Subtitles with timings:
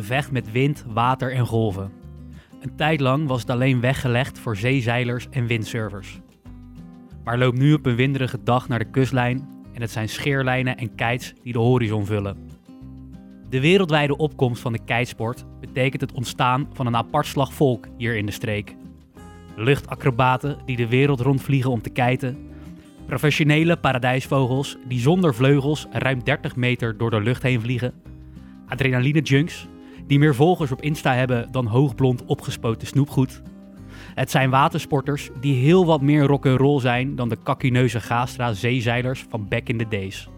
[0.00, 1.92] gevecht met wind, water en golven.
[2.60, 6.20] Een tijd lang was het alleen weggelegd voor zeezeilers en windsurfers.
[7.24, 10.94] Maar loop nu op een winderige dag naar de kustlijn en het zijn scheerlijnen en
[10.94, 12.36] kites die de horizon vullen.
[13.48, 18.16] De wereldwijde opkomst van de kitesport betekent het ontstaan van een apart slag volk hier
[18.16, 18.76] in de streek.
[19.56, 22.38] Luchtacrobaten die de wereld rondvliegen om te kiten.
[23.06, 27.92] Professionele paradijsvogels die zonder vleugels ruim 30 meter door de lucht heen vliegen.
[28.66, 29.68] Adrenaline junks
[30.10, 33.42] die meer volgers op Insta hebben dan hoogblond opgespoten snoepgoed.
[34.14, 39.48] Het zijn watersporters die heel wat meer rock'n'roll zijn dan de kakineuze Gastra zeezeilers van
[39.48, 40.28] back in the days.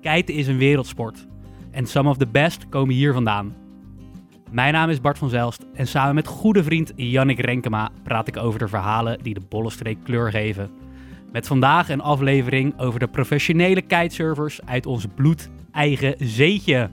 [0.00, 1.26] Kiten is een wereldsport
[1.70, 3.54] en some of the best komen hier vandaan.
[4.50, 8.36] Mijn naam is Bart van Zelst en samen met goede vriend Jannik Renkema praat ik
[8.36, 10.70] over de verhalen die de Bollestreek kleur geven.
[11.32, 16.90] Met vandaag een aflevering over de professionele kitesurfers uit ons bloed-eigen zeetje.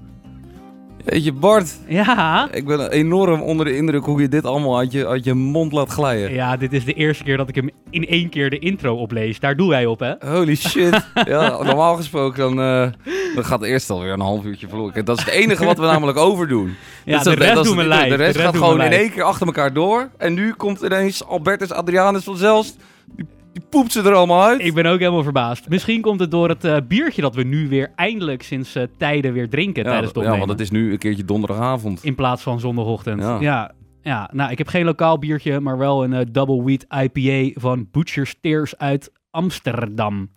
[1.06, 4.92] Weet je, Bart, Ja, ik ben enorm onder de indruk hoe je dit allemaal uit
[4.92, 6.34] je, uit je mond laat glijden.
[6.34, 9.40] ja, dit is de eerste keer dat ik hem in één keer de intro oplees.
[9.40, 10.14] Daar doe wij op, hè?
[10.20, 11.08] Holy shit.
[11.26, 12.88] ja, normaal gesproken dan, eh,
[13.36, 15.06] dan gaat de eerste alweer een half uurtje verloren.
[15.06, 16.76] Dat is het enige wat we namelijk overdoen.
[17.06, 18.08] Ja, Dus de dat- rest dat doen we live.
[18.08, 20.10] De rest De rest gaat doen gewoon in één keer achter elkaar door.
[20.18, 22.76] En nu komt ineens Albertus Adrianus van Zelst.
[23.16, 24.62] Die, die poept ze er allemaal uit.
[24.62, 25.70] Ik ben ook helemaal verbaasd.
[25.70, 29.34] Misschien komt het door het eh, biertje dat we nu weer eindelijk sinds eh, tijden
[29.34, 30.48] weer drinken ja, tijdens het ja, opnemen.
[30.48, 32.04] want het is nu een keertje donderdagavond.
[32.04, 33.22] In plaats van zondagochtend.
[33.22, 33.40] Ja.
[33.40, 33.72] Ja.
[34.02, 34.30] ja.
[34.34, 38.36] nou, ik heb geen lokaal biertje, maar wel een eh, double wheat IPA van Butcher's
[38.42, 40.32] Tears uit Amsterdam.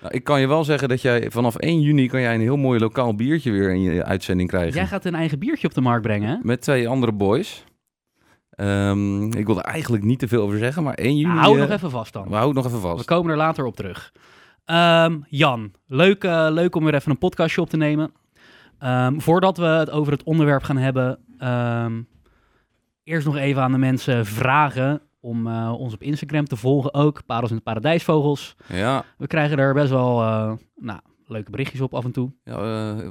[0.00, 2.56] Nou, ik kan je wel zeggen dat jij vanaf 1 juni kan jij een heel
[2.56, 4.74] mooi lokaal biertje weer in je uitzending krijgen.
[4.74, 6.36] Jij gaat een eigen biertje op de markt brengen, hè?
[6.42, 7.64] Met twee andere boys.
[8.60, 11.38] Ehm, ik wil er eigenlijk niet te veel over zeggen, maar 1 juni...
[11.38, 12.28] Hou eh, nog even vast dan.
[12.28, 13.04] We houden nog even We vast.
[13.04, 14.12] komen er later op terug.
[14.64, 18.12] Ehm, Jan, leuk, eh, leuk om weer even een podcastje op te nemen.
[18.78, 21.18] Ehm, voordat we het over het onderwerp gaan hebben,
[23.04, 27.26] eerst nog even aan de mensen vragen om eh, ons op Instagram te volgen ook.
[27.26, 28.56] Parels en de Paradijsvogels.
[28.66, 30.16] Ja, We krijgen er best wel
[30.76, 32.32] nou, leuke berichtjes op af en toe.
[32.44, 32.56] ja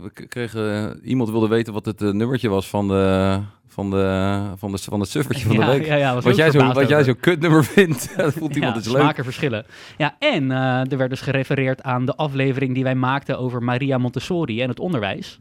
[0.02, 1.00] we kregen...
[1.04, 3.40] iemand wilde weten wat het nummertje was van de...
[3.80, 5.86] Van, de, van, de, van het suffertje van ja, de week.
[5.86, 8.86] Ja, ja, was wat jij verbaasd wat jij zo'n kutnummer vindt, dat voelt iemand dus
[8.86, 9.02] leuk.
[9.02, 9.66] smaken verschillen.
[9.98, 13.98] Ja, en eh, er werd dus gerefereerd aan de aflevering die wij maakten over Maria
[13.98, 15.40] Montessori en het onderwijs.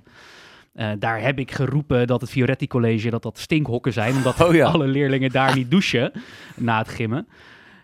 [0.73, 4.73] Eh, daar heb ik geroepen dat het Fioretti College dat dat stinkhokken zijn, omdat Oh
[4.73, 6.13] alle leerlingen daar niet douchen
[6.57, 7.29] na het gimmen.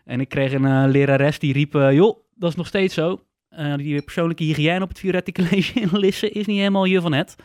[0.04, 3.20] En ik kreeg een eh, lerares die riep, joh, dat is nog steeds zo.
[3.76, 7.36] Die persoonlijke hygiëne op het Fioretti College in Lisse is niet helemaal je van het.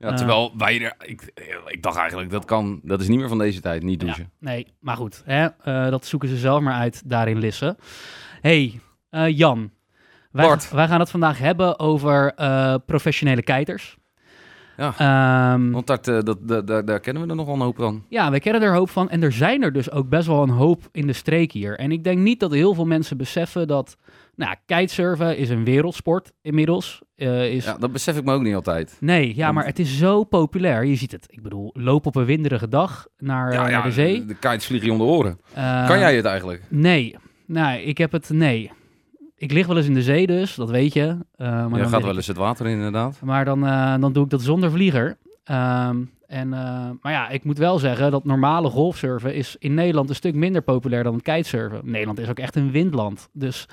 [0.00, 0.94] Ja, terwijl wij er...
[0.98, 1.32] Ik,
[1.66, 2.80] ik dacht eigenlijk, dat kan...
[2.82, 4.22] Dat is niet meer van deze tijd, niet douchen.
[4.22, 7.76] Ja, nee, maar goed, hè, eh, dat zoeken ze zelf maar uit daar in Lisse.
[8.40, 9.70] hey, eh, Jan.
[10.30, 10.70] Wij, Bart.
[10.70, 13.96] wij gaan het vandaag hebben over eh, professionele kiters.
[14.76, 14.94] Ja.
[14.96, 17.76] Ehm, Want dat, eh, dat, dat, daar, daar kennen we er nog wel een hoop
[17.76, 18.04] van.
[18.08, 19.10] ja, we kennen er een hoop van.
[19.10, 21.78] En er zijn er dus ook best wel een hoop in de streek hier.
[21.78, 23.96] En ik denk niet dat heel veel mensen beseffen dat...
[24.40, 27.02] Nou, kitesurfen is een wereldsport inmiddels.
[27.16, 28.96] Eh, is, Ja, dat besef ik me ook niet altijd.
[29.00, 30.84] Nee, ja, maar het is zo populair.
[30.84, 31.26] Je ziet het.
[31.30, 34.24] Ik bedoel, loop op een winderige dag naar, Ja, eh, ja, naar de zee.
[34.24, 35.40] de kites vliegen je om de oren.
[35.54, 36.62] Eh, kan jij het eigenlijk?
[36.68, 38.70] Nee, nou, ik heb het, nee.
[39.36, 41.16] Ik lig wel eens in de zee dus, dat weet je.
[41.36, 43.20] Eh, maar Je dan gaat wel eens het water in, inderdaad.
[43.24, 43.60] Maar dan,
[44.00, 45.16] dan doe ik dat zonder vlieger.
[45.44, 45.96] Ehm,
[46.26, 46.48] en,
[47.00, 50.62] maar ja, ik moet wel zeggen dat normale golfsurfen is in Nederland een stuk minder
[50.62, 51.80] populair dan het kitesurfen.
[51.84, 53.28] Nederland is ook echt een windland.
[53.32, 53.66] Dus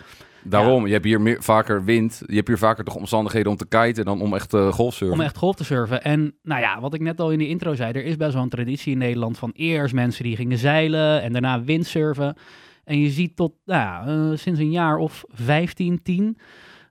[0.50, 2.22] Daarom, je hebt hier meer, vaker wind.
[2.25, 5.18] Je hebt hier vaker toch omstandigheden om te kiten dan om echt uh, golfsurfen.
[5.18, 6.03] om echt golf te surfen.
[6.03, 8.44] En nou ja, wat ik net al in de intro zei, er is best wel
[8.44, 12.35] een traditie in Nederland van eerst mensen die gingen zeilen en daarna windsurfen.
[12.84, 16.38] En je ziet tot nou ja, eh, sinds een jaar of 15, 10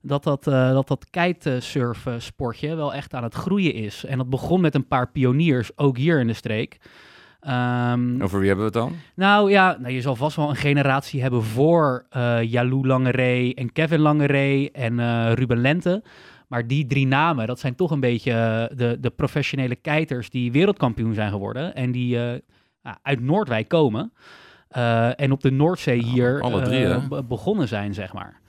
[0.03, 4.05] dat dat, eh dat, dat kitesurfen sportje wel echt aan het groeien is.
[4.05, 6.79] En dat begon met een paar pioniers, ook hier in de streek.
[7.47, 8.97] Ehm, Over wie hebben we het dan?
[9.15, 13.73] nou ja, nou, je zal vast wel een generatie hebben voor eh Jalou Langeree en
[13.73, 16.03] Kevin Langeree en eh, Ruben Lente.
[16.49, 20.53] Maar die drie namen, dat zijn toch een beetje eh, de, de professionele kiters die
[20.53, 21.75] wereldkampioen zijn geworden.
[21.75, 22.19] En die
[23.03, 24.13] uit Noordwijk komen.
[25.17, 28.41] En op de Noordzee hier drie, begonnen zijn, zeg maar.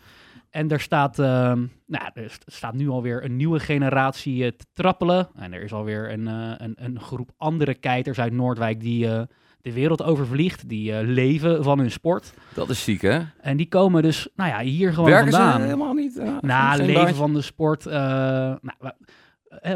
[0.57, 4.65] En er staat, ehm, nou, er st- staat nu alweer een nieuwe generatie eh, te
[4.73, 5.27] trappelen.
[5.35, 9.21] En er is alweer een, eh, een, een groep andere kiters uit Noordwijk die eh,
[9.61, 10.69] de wereld overvliegt.
[10.69, 12.33] Die leven van hun sport.
[12.53, 13.19] Dat is ziek, hè?
[13.41, 15.61] En die komen dus, nou ja, hier gewoon Werken ze vandaan.
[15.61, 16.21] helemaal niet?
[16.41, 17.15] Na geen leven baantje?
[17.15, 17.85] van de sport.
[17.85, 18.93] nou,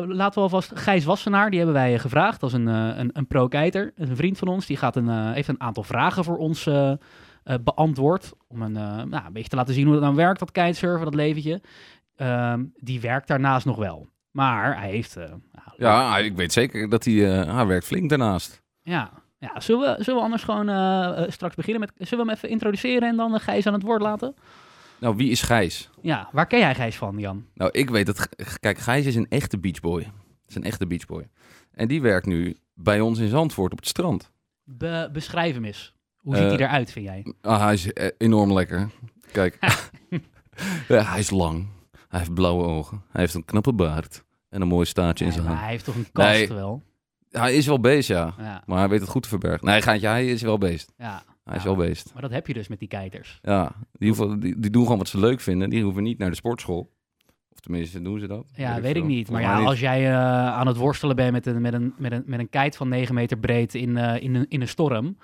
[0.08, 2.40] laten we alvast Gijs Wassenaar, die hebben wij gevraagd.
[2.40, 3.52] Dat is een, een, een
[3.96, 4.66] is een vriend van ons.
[4.66, 6.68] Die gaat een, heeft een aantal vragen voor ons
[7.44, 8.32] eh, beantwoord.
[8.48, 11.06] Om een, eh, nou, een beetje te laten zien hoe dat nou werkt, dat kitesurfen,
[11.06, 11.62] dat leventje.
[12.16, 14.10] Ehm, die werkt daarnaast nog wel.
[14.32, 15.16] Maar hij heeft...
[15.18, 18.62] eh, nou, Ja, ik weet zeker dat hij, hij werkt flink daarnaast.
[18.84, 19.60] Ja, ja.
[19.60, 22.08] Zullen, we, zullen we anders gewoon straks beginnen met...
[22.08, 24.36] Zullen we hem even introduceren en dan Gijs aan het woord laten?
[25.00, 25.90] Nou, wie is Gijs?
[26.02, 27.46] Ja, waar ken jij Gijs van, Jan?
[27.54, 28.30] Nou, ik weet dat...
[28.60, 30.12] Kijk, Gijs is een echte beachboy.
[30.48, 31.28] is een echte beachboy.
[31.72, 34.32] En die werkt nu bij ons in Zandvoort op het strand.
[34.64, 35.94] Be- beschrijf hem eens.
[36.22, 37.34] Hoe Eh, ziet hij eruit, vind jij?
[37.42, 38.90] Ah, hij is eh, enorm lekker.
[39.32, 39.58] Kijk,
[40.88, 41.68] ja, hij is lang.
[42.08, 43.02] Hij heeft blauwe ogen.
[43.12, 44.24] Hij heeft een knappe baard.
[44.50, 45.60] En een mooi staartje in zijn hand.
[45.60, 46.48] hij heeft toch een kast Nee.
[46.48, 46.84] wel?
[47.32, 48.34] Hij is wel beest, ja.
[48.38, 49.68] Ja, Maar hij weet het goed te verbergen.
[49.68, 50.94] Nee, Gaantje, hij is wel beest.
[50.98, 51.24] ja.
[51.44, 52.10] Hij is Ja, wel beest.
[52.14, 53.40] Maar dat heb je dus met die kijkers.
[53.42, 55.70] Ja, die, hoeven, die, die doen gewoon wat ze leuk vinden.
[55.70, 56.92] Die hoeven niet naar de sportschool.
[57.52, 58.46] Of tenminste, doen ze dat?
[58.56, 59.06] Ja, weet ik veel.
[59.12, 59.30] niet.
[59.32, 62.24] Maar ja, als jij eh, aan het worstelen bent met een, met een, met een,
[62.26, 65.18] met een kite van 9 meter breed in, eh, in, een, in een storm...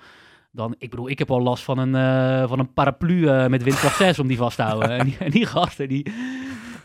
[0.50, 3.62] Dan, ik bedoel, ik heb al last van een, eh, van een paraplu eh, met
[3.62, 4.90] windkracht 6 om die vast te houden.
[4.90, 6.12] en, die, en die gasten, die,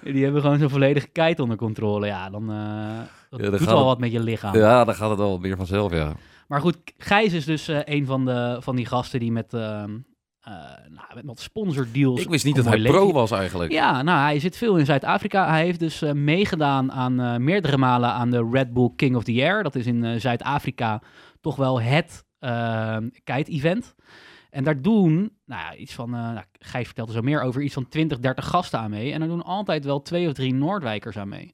[0.04, 2.06] die hebben gewoon zo'n volledige kite onder controle.
[2.06, 2.98] Ja, dan, eh
[3.30, 4.56] dat dan doet wel het- wat met je lichaam.
[4.56, 6.14] Ja, dan gaat het wel meer vanzelf, ja.
[6.48, 9.84] Maar goed, Gijs is dus een van, de, van die gasten die met, eh
[10.90, 12.22] nou, met, met sponsordeals...
[12.22, 13.72] Ik wist niet dat hij pro was eigenlijk.
[13.72, 15.50] Ja, nou, hij zit veel in Zuid-Afrika.
[15.50, 19.64] Hij heeft dus meegedaan aan meerdere malen aan de Red Bull King of the Air.
[19.64, 21.02] Dat is in Zuid-Afrika
[21.42, 22.24] toch wel het
[23.24, 23.96] kite-event.
[24.50, 25.14] En daar doen,
[25.46, 28.46] nou ja, iets van, nou, Gijs vertelt er zo meer over, iets van 20, 30
[28.46, 29.12] gasten aan mee.
[29.12, 31.52] En daar doen altijd wel twee of drie Noordwijkers aan mee.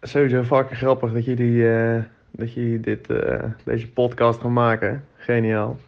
[0.00, 5.04] sowieso fucking grappig dat jullie, eh, dat jullie dit, eh, deze podcast gaan maken.
[5.16, 5.78] Geniaal.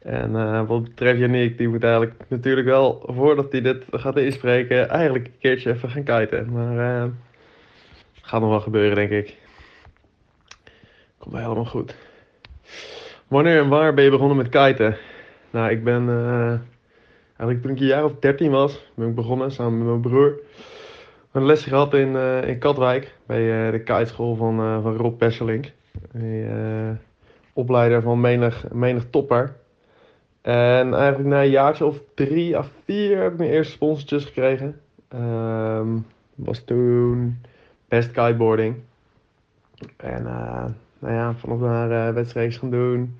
[0.00, 4.88] En eh, wat betreft Yannick, die moet eigenlijk natuurlijk wel, voordat hij dit gaat inspreken,
[4.88, 6.52] eigenlijk een keertje even gaan kiten.
[6.52, 7.10] Maar eh
[8.22, 9.36] gaat nog wel gebeuren, denk ik.
[11.18, 11.94] Komt wel helemaal goed.
[13.28, 14.96] Wanneer en waar ben je begonnen met kiten?
[15.50, 16.08] Nou, ik ben...
[16.08, 16.54] eh,
[17.36, 20.40] Eigenlijk toen ik een jaar of 13 was, ben ik begonnen samen met mijn broer.
[21.30, 25.72] Hebben les gehad in, in Katwijk, bij de kiteschool van, van Rob Pesselink.
[27.52, 29.56] Opleider van menig, menig topper.
[30.40, 34.80] En eigenlijk na een jaartje of drie à vier heb ik mijn eerste sponsortjes gekregen.
[35.08, 35.98] Ehm
[36.34, 37.40] was toen
[37.88, 38.76] best kiteboarding.
[39.96, 40.64] En eh,
[40.98, 43.16] nou ja, vanaf daar wedstrijdjes gaan doen.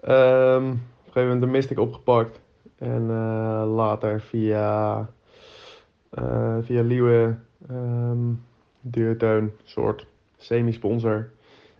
[0.00, 2.40] Ehm, op een gegeven moment de Mystic opgepakt.
[2.78, 4.98] En eh, later via,
[6.10, 7.36] eh via Liewe,
[7.68, 8.32] ehm
[8.80, 11.30] duurtoon, soort semi-sponsor.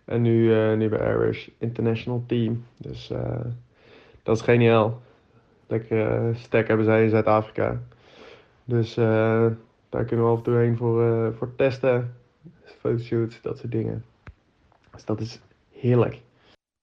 [0.05, 2.65] En nu, nu bij Irish International Team.
[2.77, 3.11] Dus
[4.25, 5.01] dat is geniaal.
[5.67, 7.79] Lekker eh, stack hebben zij in Zuid-Afrika.
[8.63, 9.45] Dus eh,
[9.89, 12.15] daar kunnen we af en toe heen voor, eh, voor testen.
[12.79, 14.05] Fotoshoots, dat soort dingen.
[14.91, 15.39] Dus dat is
[15.71, 16.21] heerlijk.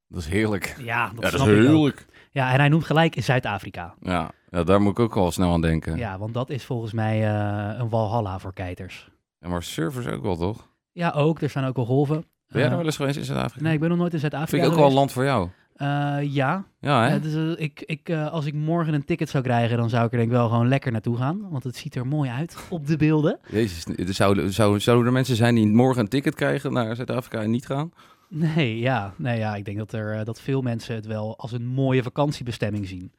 [0.08, 0.74] Dat is heerlijk.
[0.78, 2.06] Ja, dat, Ja, dat snap is heerlijk.
[2.30, 3.94] Ja, en hij noemt gelijk in Zuid-Afrika.
[4.00, 5.96] Ja, ja, daar moet ik ook wel snel aan denken.
[5.96, 9.10] Ja, want dat is volgens mij eh, een walhalla voor kiters.
[9.38, 10.68] Ja, maar surfers ook wel, toch?
[10.92, 11.40] Ja, ook.
[11.40, 12.24] Er zijn ook wel golven.
[12.48, 13.64] Ben jij er wel eens geweest in Zuid-Afrika?
[13.64, 15.48] Nee, ik ben nog nooit in Zuid-Afrika Vind ik ook wel een land voor jou.
[15.82, 17.12] Eh, ja, Ja, hè?
[17.12, 20.04] Ja, dus, eh, ik, ik, eh, als ik morgen een ticket zou krijgen, dan zou
[20.06, 21.50] ik er denk ik wel gewoon lekker naartoe gaan.
[21.50, 23.38] Want het ziet er mooi uit op de beelden.
[23.50, 27.42] Jezus, er zouden, zouden, zouden er mensen zijn die morgen een ticket krijgen naar Zuid-Afrika
[27.42, 27.92] en niet gaan?
[28.28, 31.52] Nee, ja, nee, ja, ik denk dat, er, eh, dat veel mensen het wel als
[31.52, 33.12] een mooie vakantiebestemming zien.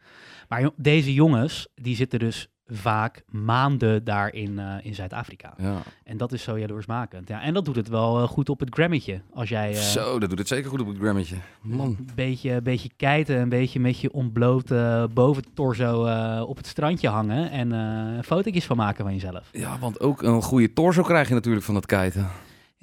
[0.49, 5.53] Maar deze jongens, die zitten dus vaak maanden daar in, eh, in Zuid-Afrika.
[5.57, 5.81] Ja.
[6.03, 7.27] En dat is zo jaloersmakend.
[7.27, 9.21] Ja, en dat doet het wel eh, goed op het grammetje.
[9.33, 11.35] Als jij eh, Zo, dat doet het zeker goed op het grammetje.
[11.61, 11.85] Man.
[11.85, 17.51] een beetje, beetje kijten, een beetje met je ontblote boventorso eh op het strandje hangen
[17.51, 19.49] en fotootjes van maken van jezelf.
[19.51, 22.27] Ja, want ook een goede torso krijg je natuurlijk van het kiten.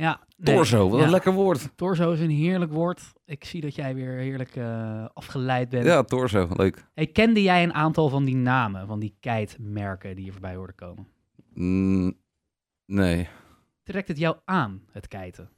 [0.00, 1.04] Ja, nee, Torso, wat ja.
[1.04, 1.70] een lekker woord.
[1.76, 3.12] Torso is een heerlijk woord.
[3.24, 5.84] Ik zie dat jij weer heerlijk eh, afgeleid bent.
[5.84, 6.84] Ja, torso, leuk.
[6.94, 10.72] Hey, kende jij een aantal van die namen, van die kitemerken die je voorbij hoorde
[10.72, 11.06] komen?
[11.54, 12.16] Mm,
[12.86, 13.28] nee.
[13.82, 15.48] Trekt het jou aan, het kiten?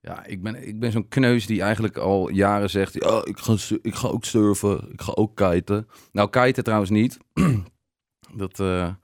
[0.00, 2.94] Ja, ik ben, ik ben zo'n kneus die eigenlijk al jaren zegt...
[2.94, 5.86] Ja, ik ga, ik ga ook surfen, ik ga ook kiten.
[6.12, 7.18] Nou, kiten trouwens niet.
[8.42, 8.94] dat, eh,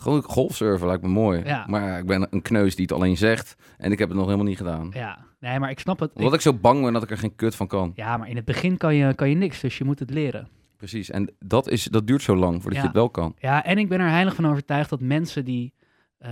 [0.00, 1.42] gewoon golfsurfen lijkt me mooi.
[1.44, 1.64] Ja.
[1.68, 3.54] Maar ik ben een kneus die het alleen zegt.
[3.76, 4.90] En ik heb het nog helemaal niet gedaan.
[4.94, 6.12] Ja, nee, maar ik snap het.
[6.14, 7.92] Omdat ik zo bang ben dat ik er geen kut van kan.
[7.94, 10.48] Ja, maar in het begin kan je, kan je niks, dus je moet het leren.
[10.76, 11.10] Precies.
[11.10, 12.80] En dat, is, dat duurt zo lang voordat Ja.
[12.80, 13.34] je het wel kan.
[13.38, 15.74] Ja, en ik ben er heilig van overtuigd dat mensen die...
[16.18, 16.30] eh,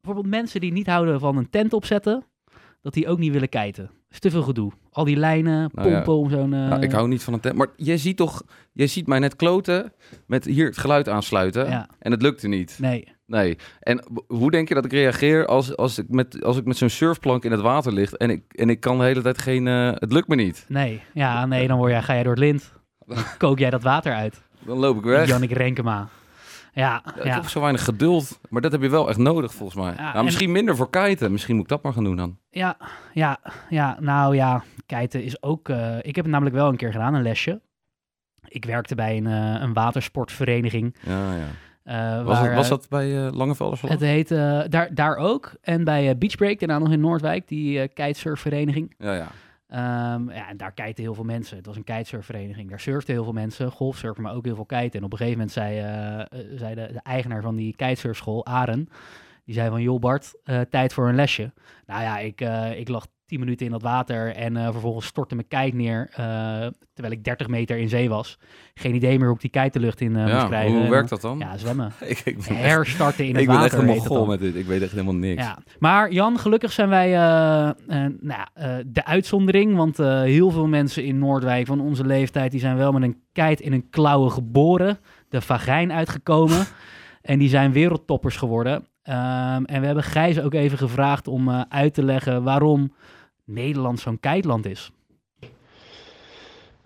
[0.00, 2.24] bijvoorbeeld mensen die niet houden van een tent opzetten...
[2.84, 3.50] dat die ook niet willen.
[3.50, 4.72] Dat is te veel gedoe.
[4.90, 5.94] Al die lijnen, Nou ja.
[6.00, 6.52] pompen om zo'n...
[6.54, 7.56] eh, Nou, ik hou niet van een tent.
[7.56, 8.42] Maar jij ziet toch...
[8.72, 9.92] Jij ziet mij net kloten
[10.26, 11.68] met hier het geluid aansluiten.
[11.68, 11.88] Ja.
[11.98, 12.76] En het lukte niet.
[12.80, 13.56] Nee, Nee.
[13.80, 16.88] En hoe denk je dat ik reageer als, als ik met, als ik met zo'n
[16.88, 19.66] surfplank in het water lig en ik, en ik kan de hele tijd geen...
[19.68, 20.64] eh, het lukt me niet.
[20.68, 21.02] nee.
[21.14, 22.72] Ja, nee, dan word jij, ga jij door het lint.
[23.06, 24.42] Dan kook jij dat water uit.
[24.66, 25.28] Dan loop ik weg.
[25.28, 26.08] Jannik Renkema.
[26.74, 27.34] Ja, Ja, ik ja.
[27.34, 28.40] heb zo weinig geduld.
[28.48, 29.92] Maar dat heb je wel echt nodig volgens mij.
[29.96, 31.32] Ja, nou, en- misschien minder voor kiten.
[31.32, 32.38] Misschien moet ik dat maar gaan doen dan.
[32.50, 32.76] Ja,
[33.12, 33.38] ja,
[33.68, 35.68] ja, nou ja, kiten is ook...
[35.68, 37.60] eh, ik heb het namelijk wel een keer gedaan, een lesje.
[38.48, 40.96] Ik werkte bij een, eh, een watersportvereniging.
[41.06, 41.46] Ja, ja.
[42.18, 44.28] eh, Was, waar, het, was dat bij uh, Langevelder Het heet
[44.70, 45.52] daar, daar ook.
[45.62, 48.94] En bij Beachbreak, daarna nog in Noordwijk, die eh kitesurfvereniging.
[48.98, 49.26] Ja, ja.
[49.74, 51.56] Ehm, ja, en daar kiten heel veel mensen.
[51.56, 52.70] Het was een kitesurfvereniging.
[52.70, 54.98] Daar surften heel veel mensen, golfsurfen, maar ook heel veel kiten.
[54.98, 56.26] En op een gegeven moment zei, eh, eh,
[56.56, 58.88] zei de, eigenaar van die kitesurfschool, Aren,
[59.44, 61.52] die zei van, joh Bart, eh, tijd voor een lesje.
[61.86, 62.40] Nou ja, ik,
[62.78, 66.16] ik lag 10 minuten in dat water en eh, vervolgens stortte mijn kite neer, eh,
[66.92, 68.38] terwijl ik 30 meter in zee was.
[68.74, 70.80] Geen idee meer hoe ik die kite de lucht in moest ja krijgen.
[70.80, 71.38] hoe werkt dat dan?
[71.38, 71.92] Ja, zwemmen.
[72.00, 73.88] ik, ik ben Herstarten in het ik ben water.
[73.88, 74.54] echt een met dit.
[74.54, 75.42] Ik weet echt helemaal niks.
[75.42, 77.10] Ja, maar Jan, gelukkig zijn wij
[78.20, 78.46] nou,
[78.86, 79.76] de uitzondering.
[79.76, 82.50] Want heel veel mensen in Noordwijk van onze leeftijd...
[82.50, 84.98] die zijn wel met een kite in hun klauwen geboren.
[85.28, 86.66] De vagijn uitgekomen.
[87.22, 88.86] en die zijn wereldtoppers geworden.
[89.02, 92.42] Ehm, en we hebben Gijs ook even gevraagd om uit te leggen...
[92.42, 92.92] waarom
[93.44, 94.92] Nederland zo'n kiteland is.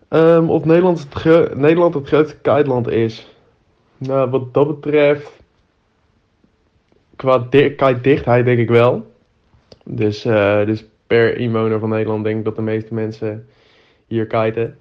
[0.08, 3.36] Ehm, of Nederland het, Nederland het grootste kiteland is.
[3.96, 5.38] Nou, wat dat betreft,
[7.16, 9.12] qua di kitedichtheid denk ik wel.
[9.84, 13.46] Dus, eh, dus per inwoner van Nederland denk ik dat de meeste mensen
[14.06, 14.78] hier kiten.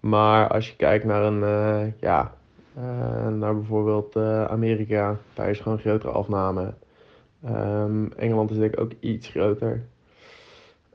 [0.00, 2.34] Maar als je kijkt naar een, eh, ja,
[2.74, 4.16] eh, naar bijvoorbeeld
[4.48, 6.74] Amerika, daar is gewoon grotere afname.
[7.44, 9.84] Ehm, Engeland is denk ik ook iets groter.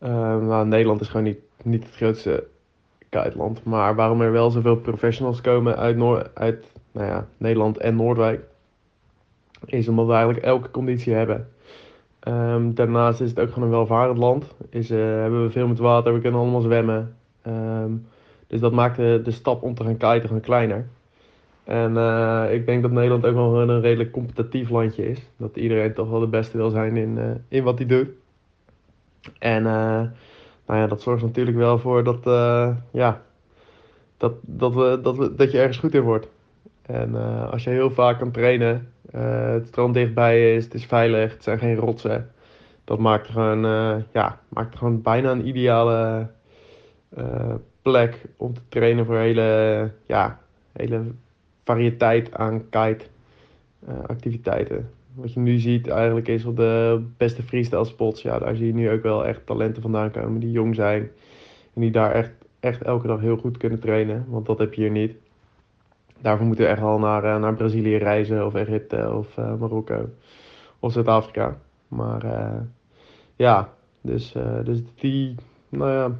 [0.02, 2.48] Ehm, nou, Nederland is gewoon niet, niet het grootste
[3.10, 3.64] kiteland.
[3.64, 5.98] Maar waarom er wel zoveel professionals komen uit,
[6.34, 8.42] uit nou ja, Nederland en Noordwijk,
[9.66, 11.48] is omdat we eigenlijk elke conditie hebben.
[12.20, 14.56] Ehm, daarnaast is het ook gewoon een welvarend land.
[14.70, 17.16] Is, eh, hebben we veel met water, we kunnen allemaal zwemmen.
[17.42, 17.92] Ehm,
[18.48, 20.88] dus dat maakt de, stap om te gaan kiten gewoon kleiner.
[21.64, 25.20] En eh, ik denk dat Nederland ook wel een redelijk competitief landje is.
[25.38, 28.08] Dat iedereen toch wel de beste wil zijn in, eh, in wat hij doet.
[29.40, 30.02] En eh,
[30.66, 33.22] nou ja, dat zorgt natuurlijk wel voor dat, eh, ja,
[34.18, 36.28] dat, dat, we, dat, we, dat je ergens goed in wordt.
[36.82, 41.34] En eh, als je heel vaak kan trainen, het strand dichtbij is, het is veilig,
[41.34, 42.32] het zijn geen rotsen.
[42.84, 43.62] Dat maakt er gewoon,
[44.14, 46.28] ja, maakt er gewoon bijna een ideale
[47.82, 50.40] plek om te trainen voor hele, ja,
[50.72, 51.04] hele
[51.64, 53.06] variëteit aan kite
[53.88, 54.90] eh, activiteiten.
[55.14, 58.74] Wat je nu ziet eigenlijk is op de beste freestyle spots, ja, daar zie je
[58.74, 61.02] nu ook wel echt talenten vandaan komen die jong zijn.
[61.74, 64.82] En die daar echt, echt elke dag heel goed kunnen trainen, want dat heb je
[64.82, 65.16] hier niet.
[66.22, 70.10] Daarvoor moeten we echt al naar, eh, naar Brazilië reizen, of Egypte, of eh, Marokko,
[70.80, 71.58] of Zuid-Afrika.
[71.88, 72.62] Maar eh,
[73.36, 73.70] ja,
[74.02, 75.36] dus, dus die,
[75.70, 76.20] nou ja,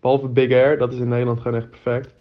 [0.00, 2.14] behalve Big Air, dat is in Nederland gewoon echt perfect.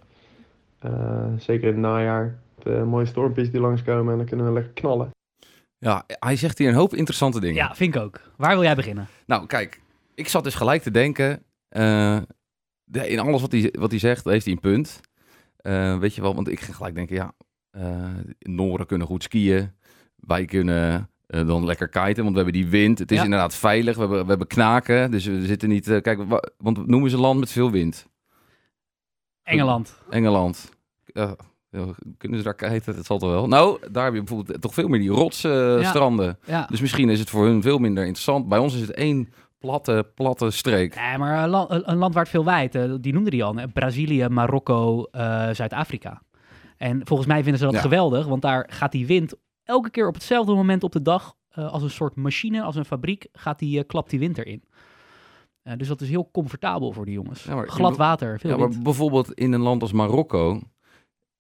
[1.38, 2.40] Zeker in het najaar.
[2.64, 5.10] De mooie stormpjes die langskomen en dan kunnen we lekker knallen.
[5.84, 7.56] Ja, hij zegt hier een hoop interessante dingen.
[7.56, 8.22] Ja, vind ik ook.
[8.38, 9.08] Waar wil jij beginnen?
[9.26, 9.82] Nou, kijk,
[10.16, 11.44] ik zat dus gelijk te denken.
[12.84, 15.00] de- in alles wat hij, wat hij zegt, heeft hij een punt.
[15.58, 17.32] Eh, weet je wel, want ik ging gelijk denken, ja,
[17.72, 18.10] eh
[18.40, 19.72] Noren kunnen goed skiën.
[20.16, 23.00] Wij kunnen dan lekker kiten, want we hebben die wind.
[23.00, 23.24] Het is Ja.
[23.24, 23.94] inderdaad veilig.
[23.96, 25.86] We hebben, we hebben knaken, dus we zitten niet...
[26.02, 28.08] kijk, wa- want noemen ze land met veel wind?
[29.44, 29.98] Engeland.
[30.10, 30.70] Engeland.
[32.18, 32.96] Kunnen ze daar kiten?
[32.96, 33.48] Dat zal toch wel.
[33.48, 36.38] Nou, daar heb je bijvoorbeeld toch veel meer die rotsstranden.
[36.46, 36.66] Ja.
[36.70, 38.48] Dus misschien is het voor hun veel minder interessant.
[38.50, 40.96] Bij ons is het één platte, platte streek.
[40.96, 43.56] Nee, maar een land, een land waar het veel wijdt, eh, die noemde die al.
[43.56, 43.68] hè?
[43.68, 46.22] Brazilië, Marokko, eh, Zuid-Afrika.
[46.78, 47.82] En volgens mij vinden ze dat Ja.
[47.82, 51.72] geweldig, want daar gaat die wind elke keer op hetzelfde moment op de dag, eh,
[51.72, 54.64] als een soort machine, als een fabriek, gaat die, eh, klapt die wind erin.
[55.64, 57.44] Eh, dus dat is heel comfortabel voor die jongens.
[57.44, 58.74] Ja, Glad water, veel Ja, wind.
[58.74, 60.60] maar bijvoorbeeld in een land als Marokko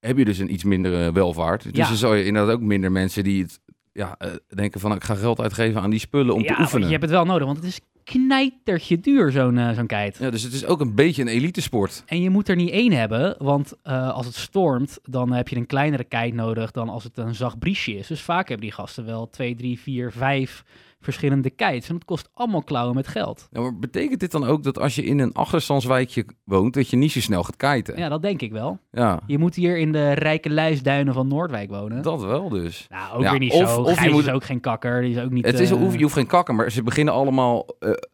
[0.01, 1.63] heb je dus een iets mindere welvaart.
[1.63, 1.87] Dus Ja.
[1.87, 3.59] dan zou je inderdaad ook minder mensen die het
[3.91, 6.85] ja, eh, denken van ik ga geld uitgeven aan die spullen om ja, te oefenen.
[6.85, 10.23] je hebt het wel nodig, want het is knijtertje duur, zo'n eh, zo'n kite.
[10.23, 12.03] Ja, dus het is ook een beetje een elitesport.
[12.05, 15.55] En je moet er niet één hebben, want eh, als het stormt, dan heb je
[15.55, 18.07] een kleinere kite nodig dan als het een zacht briesje is.
[18.07, 20.63] Dus vaak hebben die gasten wel twee, drie, vier, vijf
[21.03, 21.87] verschillende kites.
[21.89, 23.47] En dat kost allemaal klauwen met geld.
[23.51, 26.97] Ja, maar betekent dit dan ook dat als je in een achterstandswijkje woont, dat je
[26.97, 27.97] niet zo snel gaat kiten?
[27.97, 28.79] Ja, dat denk ik wel.
[28.91, 32.01] Ja, Je moet hier in de rijke lijstduinen van Noordwijk wonen.
[32.01, 32.87] dat wel dus.
[32.89, 33.81] Nou, ook Ja, weer niet of- zo.
[33.81, 35.01] of je moet- is ook geen kakker.
[35.01, 35.45] Die is ook niet...
[35.45, 37.65] Het is, eh, je hoeft geen kakken, maar ze beginnen allemaal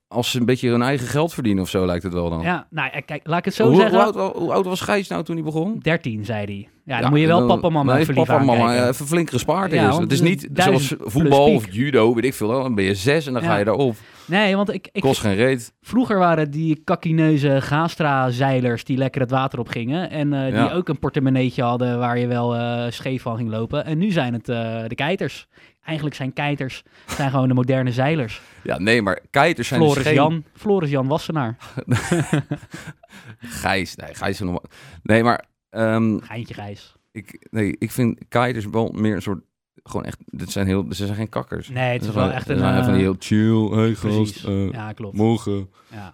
[0.07, 2.41] als ze een beetje hun eigen geld verdienen of zo, lijkt het wel dan.
[2.41, 4.03] Ja, nou ja, kijk, laat ik het zo hoe, zeggen.
[4.03, 5.79] hoe, oud, hoe oud was Gijs nou toen hij begon?
[5.79, 6.67] 13, zei hij.
[6.85, 10.11] Ja, dan moet je wel papa mama even papa mama even flink gespaard Ja, Het
[10.11, 12.47] is het niet is duizend zoals voetbal of judo, weet ik veel.
[12.47, 13.47] Dan ben je zes en dan Ja.
[13.47, 13.95] ga je daarop.
[14.25, 15.73] Nee, want ik, ik, Kost geen reet.
[15.81, 20.09] Vroeger waren die kakkineuze Gastra-zeilers die lekker het water op gingen.
[20.09, 23.85] En eh, die ook een portemonneetje hadden waar je wel eh, scheef van ging lopen.
[23.85, 25.47] En nu zijn het eh, de keiters.
[25.87, 28.41] Eigenlijk zijn keiters zijn gewoon de moderne zeilers.
[28.63, 30.15] Ja, nee, maar kiters zijn dus Floris geen...
[30.15, 31.57] Jan, Floris Jan Wassenaar.
[33.39, 34.63] Gijs, nee, Gijs is normaal.
[35.03, 36.95] Nee, maar ehm, Geintje Gijs.
[37.11, 39.43] ik, nee, ik vind kiters wel meer een soort...
[39.83, 41.69] Gewoon echt, dit zijn heel, ze zijn geen kakkers.
[41.69, 42.57] Nee, het is wel echt een...
[42.57, 43.77] zijn van die eh, heel chill.
[43.77, 45.17] Hey gast, eh, Ja, klopt.
[45.17, 45.69] morgen.
[45.91, 46.13] Ja.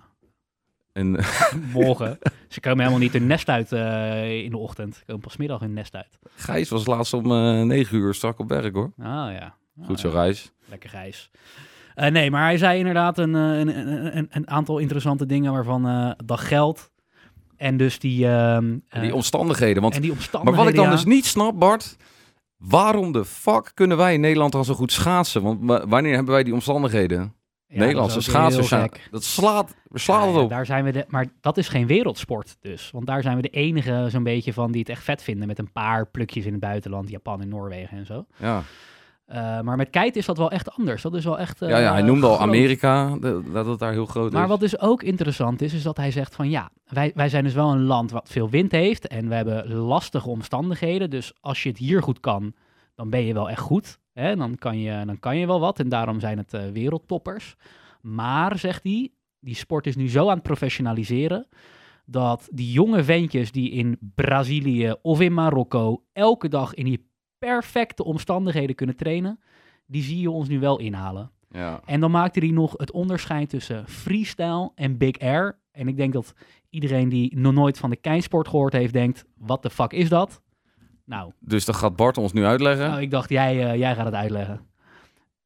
[0.91, 1.11] En
[1.73, 2.19] Morgen.
[2.49, 4.95] Ze komen helemaal niet hun nest uit eh, in de ochtend.
[4.95, 6.19] Ze komen pas middag hun nest uit.
[6.35, 7.27] Gijs was laatst om
[7.67, 8.91] 9 uur strak op werk hoor.
[8.97, 9.55] Ah ja.
[9.81, 10.09] Ah, Goed zo.
[10.09, 10.51] Reis.
[10.65, 11.31] Lekker grijs.
[11.95, 15.51] Eh, nee, maar hij zei inderdaad een, eh, een, een, een, een aantal interessante dingen
[15.53, 16.91] waarvan eh, dat geld
[17.57, 19.81] en dus die, ehm, eh, Die omstandigheden.
[19.81, 20.63] Want en die Maar omstandigheden.
[20.65, 20.91] wat ik dan ja.
[21.03, 21.95] dus niet snap, Bart.
[22.57, 25.41] Waarom de fuck kunnen wij in Nederland dan zo goed schaatsen?
[25.41, 27.33] Want wa- wanneer hebben wij die omstandigheden?
[27.67, 28.91] Ja, Nederlandse schaatsers zijn...
[29.11, 29.75] Dat slaat...
[29.87, 30.49] We slaan Ja, het op.
[30.49, 32.89] daar zijn we de, maar dat is geen wereldsport dus.
[32.91, 35.59] Want daar zijn we de enige zo'n beetje van die het echt vet vinden met
[35.59, 38.25] een paar plukjes in het buitenland, Japan en Noorwegen en zo.
[38.37, 38.63] Ja.
[39.33, 41.01] Eh, maar met kite is dat wel echt anders.
[41.01, 41.59] Dat is wel echt.
[41.59, 42.39] ja, ja, hij eh, noemde al.
[42.39, 43.17] Amerika,
[43.51, 44.49] dat het daar heel groot Maar is.
[44.49, 47.53] wat dus ook interessant is, is dat hij zegt van ja, wij, wij zijn dus
[47.53, 51.09] wel een land wat veel wind heeft en we hebben lastige omstandigheden.
[51.09, 52.53] Dus als je het hier goed kan,
[52.95, 53.99] dan ben je wel echt goed.
[54.13, 54.35] Hè?
[54.35, 57.55] Dan, kan je, dan kan je wel wat en daarom zijn het eh, wereldtoppers.
[58.01, 61.47] Maar, zegt hij, die sport is nu zo aan het professionaliseren
[62.05, 67.11] dat die jonge ventjes die in Brazilië of in Marokko elke dag in die
[67.45, 69.39] perfecte omstandigheden kunnen trainen,
[69.85, 71.31] die zie je ons nu wel inhalen.
[71.49, 71.81] Ja.
[71.85, 75.59] En dan maakte hij nog het onderscheid tussen freestyle en big air.
[75.71, 76.33] En ik denk dat
[76.69, 80.41] iedereen die nog nooit van de keinsport gehoord heeft, denkt, wat de fuck is dat?
[81.05, 82.89] Nou, Dus dat gaat Bart ons nu uitleggen.
[82.89, 84.61] nou, ik dacht, jij, eh, jij gaat het uitleggen.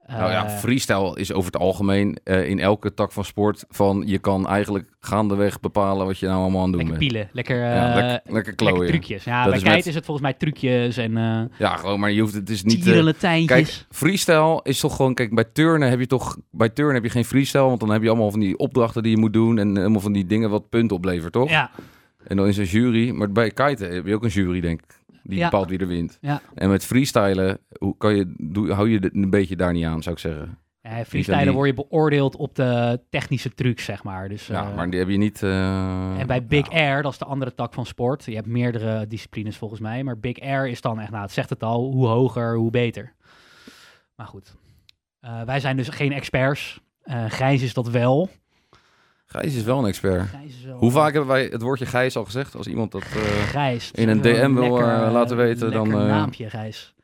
[0.08, 4.04] Nou ja, Eh, freestyle is over het algemeen eh, in elke tak van sport van
[4.06, 7.12] je kan eigenlijk gaandeweg bepalen wat je nou allemaal aan het doen lekker bent.
[7.12, 8.88] pielen, lekker, Ja, eh, lekker, lekker lekker klooien.
[8.88, 9.24] trucjes.
[9.24, 11.12] Ja, Dat bij kite met- is het volgens mij trucjes en
[11.60, 12.84] Ja, gewoon, maar je hoeft het is niet...
[12.84, 13.48] tierenlatijntjes.
[13.78, 15.14] Kijk, freestyle is toch gewoon...
[15.14, 16.38] Kijk, bij turnen heb je toch...
[16.52, 19.12] Bij turnen heb je geen freestyle, want dan heb je allemaal van die opdrachten die
[19.12, 21.50] je moet doen en helemaal van die dingen wat punten oplevert, toch?
[21.50, 21.72] ja,
[22.28, 23.10] En dan is een jury.
[23.12, 24.96] Maar bij kiten heb je ook een jury, denk ik.
[25.28, 25.50] Die Ja.
[25.50, 26.18] bepaalt wie er wint.
[26.22, 26.42] Ja.
[26.54, 30.02] En met freestylen hoe kan je, doe, hou je het een beetje daar niet aan,
[30.04, 30.58] zou ik zeggen.
[30.82, 34.30] ja freestylen word je beoordeeld op de technische trucs, zeg maar.
[34.30, 35.44] Dus, ja, eh, maar die heb je niet...
[35.44, 36.70] eh, En bij Big.
[36.70, 38.26] Air, dat is de andere tak van sport.
[38.26, 40.04] Je hebt meerdere disciplines volgens mij.
[40.04, 43.14] Maar Big Air is dan echt, nou het zegt het al, hoe hoger, hoe beter.
[44.16, 44.56] Maar goed.
[45.20, 46.82] Eh, wij zijn dus geen experts.
[47.28, 48.30] Gijs is dat wel.
[49.40, 50.28] Gijs is wel een expert.
[50.30, 52.56] Gijs is wel Hoe vaak hebben wij het woordje Gijs al gezegd?
[52.56, 53.02] Als iemand dat...
[53.02, 53.08] eh,
[53.50, 53.92] Gijs.
[53.92, 56.96] in een DM wil, lekker, eh, laten weten, dan, eh, naampje, Gijs.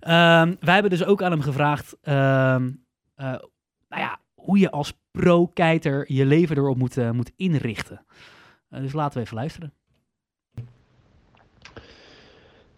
[0.00, 1.96] Ehm, wij hebben dus ook aan hem gevraagd...
[2.02, 2.70] ehm,
[3.14, 3.26] eh,
[3.88, 8.04] nou ja, hoe je als pro-kiter je leven erop moet, eh, moet inrichten.
[8.70, 9.72] Eh, dus laten we even luisteren.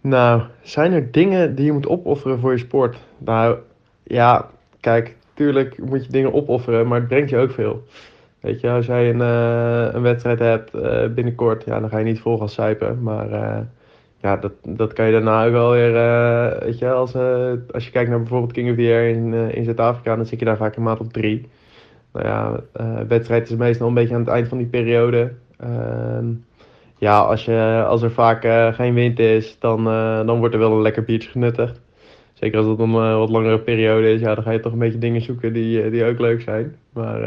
[0.00, 2.96] Nou, zijn er dingen die je moet opofferen voor je sport?
[3.18, 3.58] Nou,
[4.02, 7.84] ja, kijk, tuurlijk moet je dingen opofferen, maar het brengt je ook veel.
[8.42, 12.04] Weet je, als jij een, eh, een wedstrijd hebt eh, binnenkort, ja, dan ga je
[12.04, 13.02] niet vol gaan.
[13.02, 13.60] Maar eh,
[14.20, 15.92] ja, dat, dat kan je daarna ook wel weer,
[16.64, 17.14] weet je, als,
[17.72, 20.44] als je kijkt naar bijvoorbeeld King of the Air in, in Zuid-Afrika, dan zit je
[20.44, 21.48] daar vaak een maand op drie.
[22.12, 22.60] Nou ja,
[23.08, 25.32] wedstrijd is meestal een beetje aan het eind van die periode.
[25.58, 26.26] Ehm,
[26.98, 29.84] ja, als, je, als er vaak geen wind is, dan,
[30.26, 31.80] dan wordt er wel een lekker biertje genuttigd.
[32.32, 34.98] Zeker als het een wat langere periode is, ja, dan ga je toch een beetje
[34.98, 36.76] dingen zoeken die, die ook leuk zijn.
[36.92, 37.20] Maar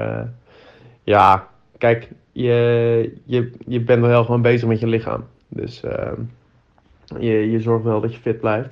[1.06, 5.24] ja, kijk, je, je, je bent wel gewoon bezig met je lichaam.
[5.48, 6.22] Dus ehm,
[7.20, 8.70] je, je zorgt wel dat je fit blijft.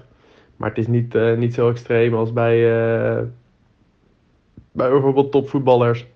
[0.58, 3.24] Maar het is niet, eh, niet zo extreem als bij, eh,
[4.72, 6.08] bij bijvoorbeeld topvoetballers.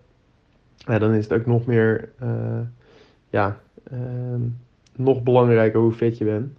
[0.75, 2.59] Ja, dan is het ook nog meer, eh,
[3.29, 3.59] ja,
[3.91, 4.41] ehm,
[4.95, 6.57] nog belangrijker hoe fit je bent.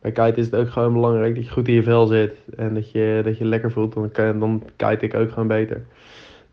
[0.00, 2.74] Bij kite is het ook gewoon belangrijk dat je goed in je vel zit en
[2.74, 3.92] dat je, dat je lekker voelt.
[3.92, 5.84] Dan, dan kite ik ook gewoon beter.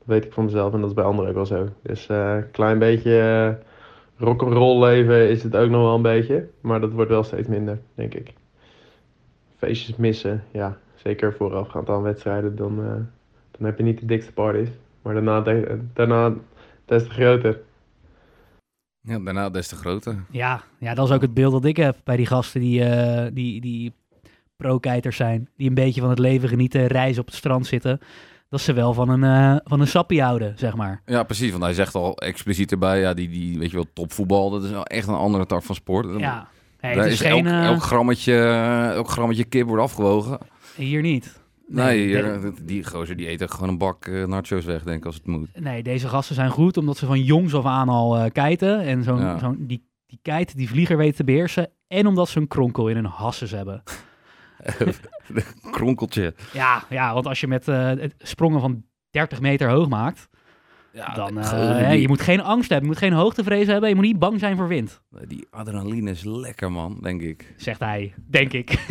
[0.09, 1.67] Dat weet ik van mezelf en dat is bij anderen ook wel zo.
[1.81, 3.65] Dus eh, een klein beetje eh,
[4.27, 6.47] rock'n'roll leven is het ook nog wel een beetje.
[6.61, 8.33] Maar dat wordt wel steeds minder, denk ik.
[9.57, 10.77] Feestjes missen, ja.
[10.95, 12.91] Zeker voorafgaand aan wedstrijden, dan, eh,
[13.51, 14.69] dan heb je niet de dikste parties.
[15.01, 16.33] Maar daarna, de- daarna
[16.85, 17.59] des te groter.
[19.01, 20.23] Ja, daarna des te groter.
[20.31, 23.27] Ja, ja, dat is ook het beeld dat ik heb bij die gasten die, eh,
[23.33, 23.93] die, die
[24.55, 25.49] pro-kijters zijn.
[25.57, 27.99] Die een beetje van het leven genieten, reizen op het strand zitten.
[28.49, 31.01] Dat ze wel van een, eh, van een sappie houden, zeg maar.
[31.05, 31.51] Ja, precies.
[31.51, 34.69] Want hij zegt al expliciet erbij, ja, die, die weet je wel, topvoetbal, dat is
[34.69, 36.19] wel echt een andere tak van sport.
[36.19, 36.47] Ja,
[36.79, 37.31] Daar is is geen...
[37.31, 38.41] elk, eh, elk, grammetje,
[38.95, 40.37] elk grammetje kip wordt afgewogen.
[40.75, 41.39] Hier niet.
[41.67, 45.05] Nee, hier, de- die gozer die eten gewoon een bak eh, nachos weg, denk ik,
[45.05, 45.47] als het moet.
[45.59, 48.79] nee, deze gasten zijn goed omdat ze van jongs af aan al eh kijten.
[48.81, 49.39] En zo'n, Ja.
[49.39, 51.69] zo'n, die, die kite, die vlieger weten te beheersen.
[51.87, 53.83] En omdat ze een kronkel in hun hasses hebben.
[55.71, 56.33] Kronkeltje.
[56.53, 60.27] Ja, ja want als je met eh, sprongen van 30 meter hoog maakt,
[60.93, 63.95] Ja, dan eh, hè, je moet geen angst hebben, je moet geen hoogtevrees hebben, je
[63.95, 67.53] moet niet bang zijn voor wind, die adrenaline is lekker, man, denk ik.
[67.57, 68.69] zegt hij, denk ik.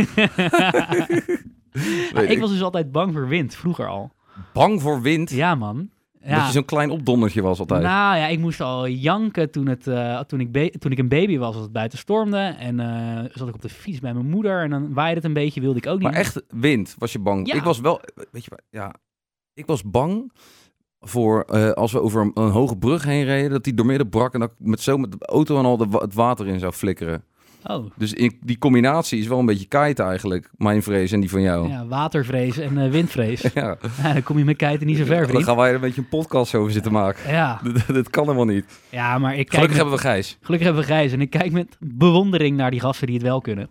[1.72, 4.12] Ja, Weet ik was dus altijd bang voor wind, vroeger al.
[4.52, 5.90] Bang voor wind, Ja, man.
[6.29, 6.47] Dat Ja.
[6.47, 7.83] je zo'n klein opdondertje was altijd.
[7.83, 11.38] Nou ja, ik moest al janken toen, het, eh, toen, ik, toen ik een baby
[11.38, 12.38] was als het buiten stormde.
[12.59, 15.33] En eh, zat ik op de fiets bij mijn moeder en dan waaide het een
[15.33, 16.03] beetje, wilde ik ook niet.
[16.03, 17.47] maar echt wind, was je bang?
[17.47, 17.55] Ja.
[17.55, 18.95] Ik was wel, weet je wat, ja,
[19.55, 20.33] ik was bang
[21.01, 24.35] voor eh, als we over een, een hoge brug heen reden, dat die doormidden brak
[24.35, 26.73] en dat ik met zo met de auto en al de, het water in zou
[26.73, 27.25] flikkeren.
[27.64, 31.40] Oh, Dus die combinatie is wel een beetje kite eigenlijk, mijn vrees en die van
[31.40, 31.68] jou.
[31.68, 33.40] ja, watervrees en eh, windvrees.
[33.55, 33.77] Ja.
[34.03, 35.44] ja, dan kom je met kijten niet zo ver, Dan vriend.
[35.44, 37.31] gaan wij er een beetje een podcast over zitten maken.
[37.33, 38.64] Ja, Dat, kan helemaal niet.
[38.90, 40.38] ja, maar ik kijk Gelukkig met- hebben we Gijs.
[40.40, 43.40] Gelukkig hebben we Gijs en ik kijk met bewondering naar die gasten die het wel
[43.40, 43.68] kunnen.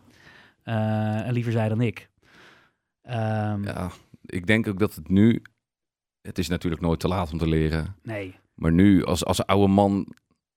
[0.64, 2.10] Eh, en liever zij dan ik.
[3.02, 3.92] Ehm, Ja,
[4.26, 5.42] ik denk ook dat het nu...
[6.22, 7.96] Het is natuurlijk nooit te laat om te leren.
[8.04, 8.36] Nee.
[8.56, 10.08] Maar nu, als, als oude man,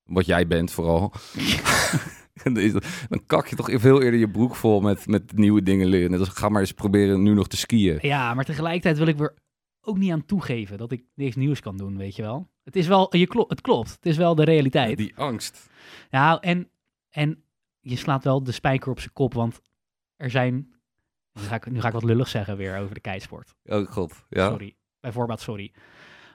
[0.04, 1.12] wat jij bent vooral...
[3.08, 6.18] dan kak je toch veel eerder je broek vol met, met nieuwe dingen leren.
[6.18, 7.98] Dus ga maar eens proberen nu nog te skiën.
[8.02, 9.34] Ja, maar tegelijkertijd wil ik er
[9.80, 12.50] ook niet aan toegeven dat ik niks nieuws kan doen, weet je wel.
[12.64, 13.90] Het is wel, je klo het klopt.
[13.90, 14.96] Het is wel de realiteit.
[14.96, 15.68] Die angst.
[16.10, 16.70] Ja, en,
[17.10, 17.42] en
[17.80, 19.60] je slaat wel de spijker op zijn kop, want
[20.16, 20.54] er zijn...
[21.32, 23.54] Nu ga, ik, nu ga ik wat lullig zeggen weer over de keitsport.
[23.64, 24.48] Oh god, ja.
[24.48, 24.76] Sorry.
[25.00, 25.72] Bijvoorbeeld, sorry.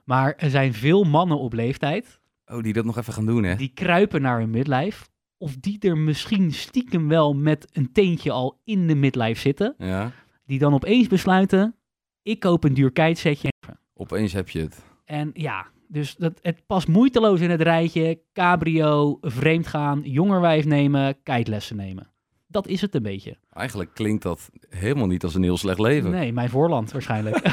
[0.05, 3.55] Maar er zijn veel mannen op leeftijd Oh, die dat nog even gaan doen, hè?
[3.55, 5.05] die kruipen naar hun midlife.
[5.37, 9.75] Of die er misschien stiekem wel met een teentje al in de midlife zitten.
[9.77, 10.11] Ja.
[10.45, 11.75] Die dan opeens besluiten,
[12.21, 13.49] ik koop een duur kitesetje.
[13.93, 14.83] Opeens heb je het.
[15.05, 18.19] En ja, dus dat, het past moeiteloos in het rijtje.
[18.33, 22.09] Cabrio, vreemdgaan, jongerwijf nemen, kitelessen nemen.
[22.47, 23.37] Dat is het een beetje.
[23.49, 26.11] Eigenlijk klinkt dat helemaal niet als een heel slecht leven.
[26.11, 27.37] Nee, mijn voorland waarschijnlijk.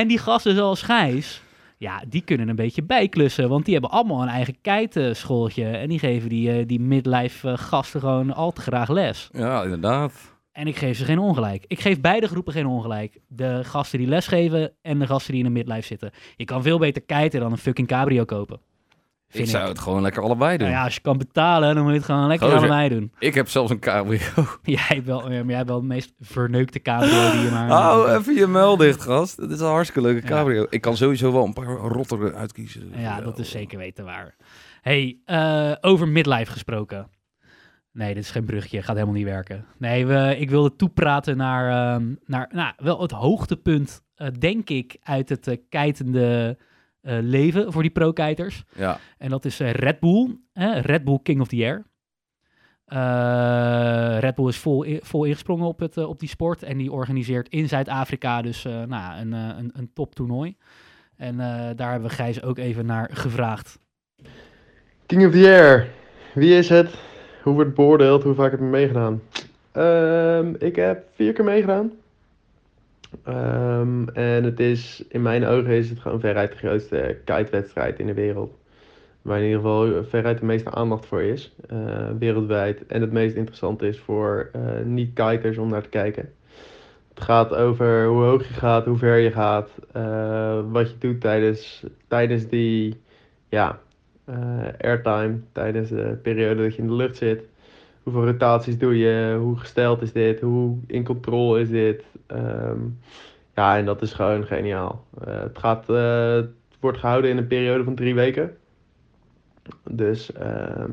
[0.00, 1.42] en die gasten zoals Gijs,
[1.80, 3.48] ja, die kunnen een beetje bijklussen.
[3.48, 5.64] Want die hebben allemaal een eigen keitenschooltje.
[5.64, 9.28] En die geven die, eh, die midlife eh, gasten gewoon al te graag les.
[9.32, 10.34] Ja, inderdaad.
[10.52, 11.64] En ik geef ze geen ongelijk.
[11.66, 13.18] Ik geef beide groepen geen ongelijk.
[13.28, 16.10] De gasten die lesgeven en de gasten die in de midlife zitten.
[16.36, 18.60] Je kan veel beter kiten dan een fucking cabrio kopen.
[19.32, 20.66] Ik zou het gewoon lekker allebei doen.
[20.66, 22.62] Nou ja, als je kan betalen, dan moet je het gewoon lekker Gozer.
[22.68, 23.12] allebei doen.
[23.18, 24.18] Ik heb zelfs een cabrio.
[24.62, 27.68] Jij wel, maar jij hebt wel de meest verneukte cabrio die je maar...
[27.68, 29.36] Hou even je muil dicht, gast.
[29.36, 30.28] Het is een hartstikke leuke Ja.
[30.28, 30.66] cabrio.
[30.70, 32.92] Ik kan sowieso wel een paar rottere uitkiezen.
[32.96, 34.34] Ja, dat is zeker weten waar.
[34.80, 37.08] hey, eh, over midlife gesproken.
[37.92, 39.64] Nee, dit is geen brugje, gaat helemaal niet werken.
[39.78, 44.96] Nee, we, ik wilde toepraten naar, ehm, naar nou, wel het hoogtepunt, eh, denk ik,
[45.02, 46.58] uit het eh, kijtende
[47.00, 48.64] eh, leven voor die pro-kiters.
[48.76, 50.78] Ja, En dat is eh, Red Bull, hè?
[50.78, 51.84] Red Bull King of the Air.
[52.90, 57.48] Eh, Red Bull is vol, vol ingesprongen op, het, op die sport en die organiseert
[57.48, 60.56] in Zuid-Afrika dus eh, nou, een, een, een toptoernooi.
[61.16, 63.78] En eh, daar hebben we Gijs ook even naar gevraagd.
[65.06, 65.88] King of the Air.
[66.34, 66.94] Wie is het?
[67.42, 68.22] hoe wordt beoordeeld?
[68.22, 69.22] Hoe vaak heb ik meegedaan?
[69.72, 71.92] Ehm, ik heb vier keer meegedaan.
[73.24, 78.06] Ehm, en het is, in mijn ogen is het gewoon veruit de grootste kitewedstrijd in
[78.06, 78.58] de wereld.
[79.22, 82.86] Waar in ieder geval veruit de meeste aandacht voor is, eh, wereldwijd.
[82.86, 86.32] En het meest interessant is voor eh, niet-kiters om naar te kijken.
[87.14, 91.20] Het gaat over hoe hoog je gaat, hoe ver je gaat, eh, wat je doet
[91.20, 93.00] tijdens, tijdens die
[93.48, 93.80] ja,
[94.78, 97.42] airtime, tijdens de periode dat je in de lucht zit.
[98.02, 102.04] Hoeveel rotaties doe je, hoe gesteld is dit, hoe in controle is dit.
[102.30, 102.78] Ehm,
[103.54, 105.04] ja, en dat is gewoon geniaal.
[105.24, 108.56] Eh, het, gaat, eh, het wordt gehouden in een periode van drie weken.
[109.90, 110.90] Dus ehm,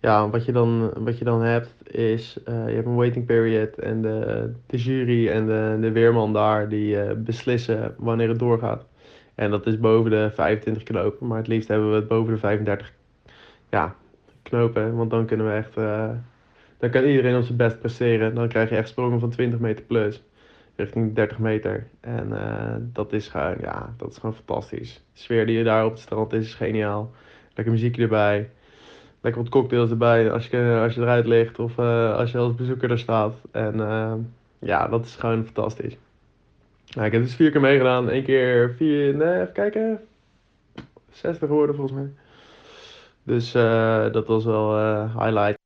[0.00, 3.78] ja, wat je dan, wat je dan hebt is, eh, je hebt een waiting period
[3.78, 8.86] en de, de jury en de, de weerman daar die beslissen wanneer het doorgaat.
[9.34, 12.38] En dat is boven de 25 knopen, maar het liefst hebben we het boven de
[12.38, 12.92] 35
[13.70, 13.96] ja,
[14.42, 15.74] knopen, want dan kunnen we echt,
[16.78, 18.34] dan kan iedereen op zijn best presteren.
[18.34, 20.22] Dan krijg je echt sprongen van 20 meter plus,
[20.76, 21.86] richting 30 meter.
[22.00, 24.94] En eh, dat is gewoon, ja, dat is gewoon fantastisch.
[25.12, 27.10] De sfeer die je daar op het strand is, is geniaal.
[27.54, 28.50] Lekker muziekje erbij.
[29.20, 32.54] Lekker wat cocktails erbij als je, als je eruit ligt of eh, als je als
[32.54, 33.34] bezoeker er staat.
[33.50, 34.14] En eh,
[34.58, 35.96] ja, dat is gewoon fantastisch.
[36.94, 38.10] Nou, ik heb dus vier keer meegedaan.
[38.10, 40.00] Eén keer vier, nee, even kijken.
[41.10, 42.10] 60 geworden volgens mij.
[43.22, 45.58] Dus eh, dat was wel eh, highlight.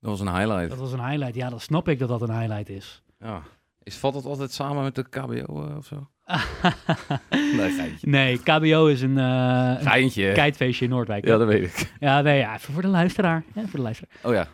[0.00, 0.68] Dat was een highlight.
[0.68, 1.34] Dat was een highlight.
[1.34, 3.02] Ja, dan snap ik dat dat een highlight is.
[3.18, 3.42] Ja.
[3.88, 6.08] Is, valt dat altijd samen met de KBO eh, of zo?
[7.30, 8.08] Nee, geintje.
[8.08, 10.32] nee, KBO is een, eh een Geintje.
[10.32, 11.26] kijtfeestje in Noordwijk.
[11.26, 11.92] Ja, dat weet ik.
[12.00, 13.44] Ja, nee, ja, even voor de luisteraar.
[13.54, 14.10] Ja, voor de luisteraar.
[14.22, 14.46] Oh ja.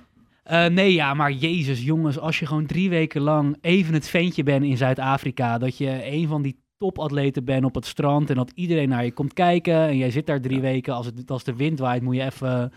[0.42, 4.42] Eh, nee, ja, maar Jezus, jongens, als je gewoon drie weken lang even het ventje
[4.42, 8.52] bent in Zuid-Afrika, dat je een van die topatleten bent op het strand en dat
[8.54, 10.62] iedereen naar je komt kijken en jij zit daar drie Ja.
[10.62, 12.72] weken, als, het, als de wind waait moet je even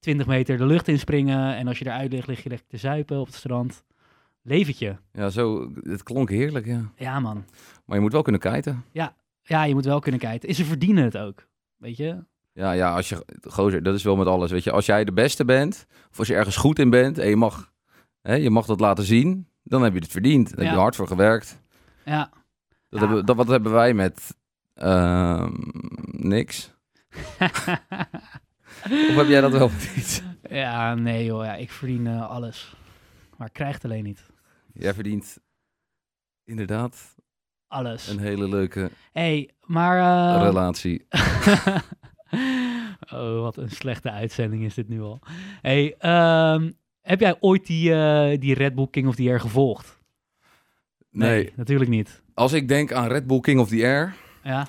[0.00, 3.20] 20 meter de lucht inspringen en als je eruit ligt, lig je lekker te zuipen
[3.20, 3.84] op het strand.
[4.48, 4.98] Leventje.
[5.12, 5.70] Ja, zo.
[5.82, 6.92] Het klonk heerlijk, ja.
[6.96, 7.44] Ja, man.
[7.84, 8.84] Maar je moet wel kunnen kiten.
[8.92, 10.48] Ja, je moet wel kunnen kijken.
[10.48, 12.24] En ze verdienen het ook, weet je?
[12.52, 14.70] Ja, ja, als je, gozer, dat is wel met alles, weet je.
[14.70, 17.72] Als jij de beste bent, of als je ergens goed in bent en je mag,
[18.22, 20.48] hè, je mag dat laten zien, dan heb je het verdiend.
[20.48, 20.72] Daar heb Ja.
[20.72, 21.60] je hard voor gewerkt.
[22.04, 22.30] Ja.
[22.88, 23.06] Dat Ja.
[23.06, 24.36] hebben, dat, wat hebben wij met
[24.74, 25.52] ehm,
[26.10, 26.74] niks?
[29.08, 30.22] Of heb jij dat wel verdiend?
[30.50, 32.76] ja, nee joh, ja, ik verdien eh, alles.
[33.36, 34.26] Maar ik krijg het alleen niet.
[34.78, 35.38] Jij verdient
[36.44, 37.14] inderdaad
[37.66, 38.08] Alles.
[38.08, 39.98] een hele leuke hey, maar...
[40.36, 41.06] eh, relatie.
[43.12, 45.20] oh, wat een slechte uitzending is dit nu al.
[45.62, 49.98] Hey, ehm, heb jij ooit die, eh, die Red Bull King of the Air gevolgd?
[51.10, 52.22] Nee, natuurlijk niet.
[52.34, 54.66] als ik denk aan Red Bull King of the Air, Ja,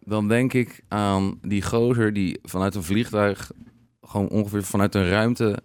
[0.00, 3.50] dan denk ik aan die gozer die vanuit een vliegtuig,
[4.00, 5.62] gewoon ongeveer vanuit een ruimte,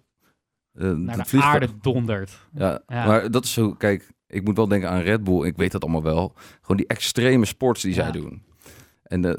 [0.74, 2.38] eh, naar de vliegtuig- aarde dondert.
[2.54, 3.06] Ja, Ja.
[3.06, 5.82] maar dat is zo, kijk, ik moet wel denken aan Red Bull, ik weet dat
[5.82, 6.34] allemaal wel.
[6.60, 8.02] Gewoon die extreme sports die Ja.
[8.02, 8.42] zij doen.
[9.02, 9.34] En eh,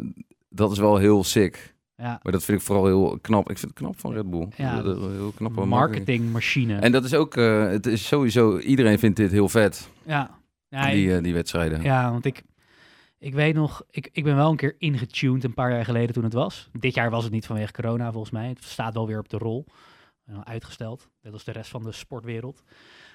[0.49, 1.71] dat is wel heel sick.
[1.95, 3.49] Ja, Maar dat vind ik vooral heel knap.
[3.49, 4.47] Ik vind het knap van Red Bull.
[4.57, 5.69] Ja, Dat- heel knappe marketing.
[5.69, 6.75] marketingmachine.
[6.79, 10.39] En dat is ook, eh, het is sowieso, iedereen vindt dit heel vet, ja.
[10.69, 11.81] Ja, die, die wedstrijden.
[11.81, 12.43] Ja, want ik,
[13.19, 16.23] ik weet nog, ik, ik ben wel een keer ingetuned een paar jaar geleden toen
[16.23, 16.69] het was.
[16.79, 18.47] Dit jaar was het niet vanwege corona volgens mij.
[18.47, 19.65] Het staat wel weer op de rol.
[20.23, 22.63] Eh, uitgesteld, net als de rest van de sportwereld.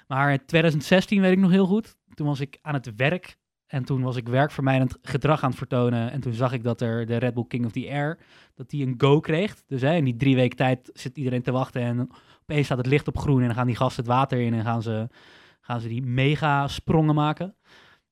[0.07, 1.95] Maar in 2016 weet ik nog heel goed.
[2.13, 6.11] Toen was ik aan het werk en toen was ik werkvermijdend gedrag aan het vertonen.
[6.11, 8.19] En toen zag ik dat er de Red Bull King of the Air,
[8.55, 9.55] dat die een go kreeg.
[9.67, 12.09] Dus hè, in die drie weken tijd zit iedereen te wachten en
[12.41, 14.63] opeens staat het licht op groen en dan gaan die gasten het water in en
[14.63, 15.07] gaan ze,
[15.61, 17.55] gaan ze die mega sprongen maken.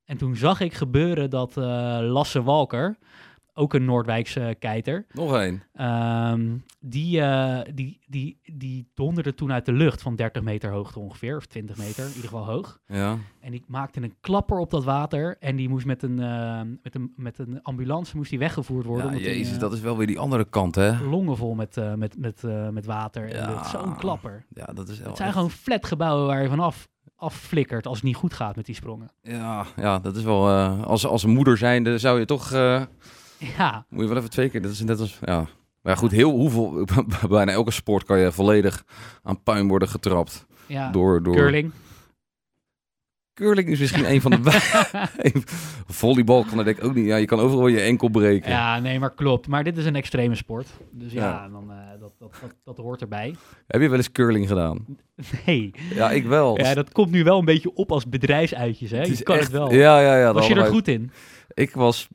[0.04, 1.64] En toen zag ik gebeuren dat eh,
[2.02, 2.98] Lasse Walker,
[3.58, 5.64] ook een Noordwijkse keiter, Nog één.
[5.74, 11.00] ehm, die, eh, die, die, die donderde toen uit de lucht van 30 meter hoogte
[11.00, 12.80] ongeveer, of 20 meter, in ieder geval hoog.
[12.88, 13.18] Ja.
[13.40, 16.96] En die maakte een klapper op dat water en die moest met een, eh, met
[16.96, 19.06] een, met een ambulance moest die weggevoerd worden.
[19.06, 21.00] ja, omdat jezus, eh, dat is wel weer die andere kant, hè?
[21.04, 23.30] longen vol met, met, met, met water.
[23.30, 23.64] Ja.
[23.64, 24.46] Zo'n klapper.
[24.54, 28.06] Ja, dat is wel Het zijn echt- gewoon flatgebouwen waar je vanaf afflikkert als het
[28.06, 29.12] niet goed gaat met die sprongen.
[29.22, 30.50] Ja, ja, dat is wel...
[30.50, 32.52] eh, als, als een moeder zijnde zou je toch...
[33.38, 34.62] Ja, moet je wel even twee keer...
[34.62, 35.20] Dat is net als...
[35.22, 35.36] Ja.
[35.82, 36.86] Maar ja, goed, heel, hoeveel...
[37.30, 38.84] Bijna elke sport kan je volledig
[39.24, 40.46] aan puin worden getrapt.
[40.68, 40.92] ja.
[40.92, 41.36] Door, door...
[41.36, 41.72] curling.
[43.34, 44.40] Curling is misschien een van de...
[45.88, 47.06] Volleybal kan denk ik ook niet...
[47.06, 48.52] Ja, je kan overal je enkel breken.
[48.52, 49.48] Ja, nee, maar klopt.
[49.48, 50.68] Maar dit is een extreme sport.
[50.92, 51.50] Dus ja, Ja.
[51.50, 53.36] dan, eh, dat, dat, dat, dat hoort erbij.
[53.68, 54.86] Heb je wel eens curling gedaan?
[55.46, 55.72] Nee.
[55.94, 56.60] Ja, ik wel.
[56.60, 58.98] Ja, dat komt nu wel een beetje op als bedrijfsuitjes, hè?
[58.98, 59.74] Het Je kan echt- het wel.
[59.74, 60.34] Ja, ja, ja.
[60.34, 61.12] Was je er goed in?
[61.54, 62.08] Ik was...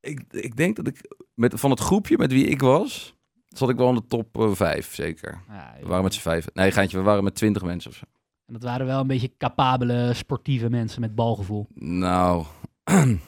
[0.00, 1.18] Ik, ik denk dat ik...
[1.34, 3.14] Met, van het groepje met wie ik was...
[3.48, 5.42] zat ik wel in de top eh, vijf, zeker.
[5.48, 6.46] Ja, We waren met z'n vijf.
[6.52, 8.04] Nee, geintje, we waren met twintig mensen of zo.
[8.46, 11.66] En dat waren wel een beetje capabele, sportieve mensen met balgevoel.
[11.74, 12.44] Nou,